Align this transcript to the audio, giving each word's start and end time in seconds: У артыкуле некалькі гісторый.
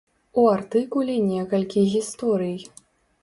У 0.43 0.45
артыкуле 0.53 1.17
некалькі 1.27 1.85
гісторый. 1.93 2.57